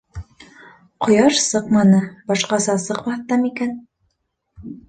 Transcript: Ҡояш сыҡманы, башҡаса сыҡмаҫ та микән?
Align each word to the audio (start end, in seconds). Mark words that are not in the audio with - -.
Ҡояш 1.07 1.41
сыҡманы, 1.49 2.01
башҡаса 2.33 2.77
сыҡмаҫ 2.87 3.23
та 3.29 3.41
микән? 3.45 3.77